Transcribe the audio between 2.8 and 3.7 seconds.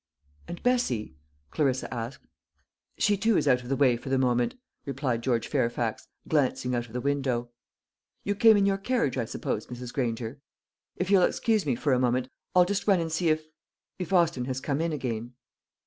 "She too is out of